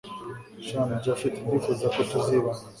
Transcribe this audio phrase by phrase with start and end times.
[0.65, 2.61] shn japhet ndifuza ko tuzibanira